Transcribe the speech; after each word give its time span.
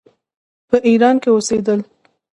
په 0.69 0.77
ایران 0.87 1.15
کې 1.23 1.29
اوسېدل. 1.31 1.79